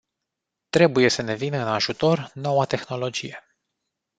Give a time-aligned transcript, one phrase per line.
[0.69, 3.43] Trebuie să ne vină în ajutor noua tehnologie.